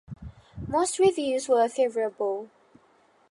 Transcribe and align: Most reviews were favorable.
Most 0.67 0.97
reviews 0.97 1.47
were 1.47 1.69
favorable. 1.69 2.49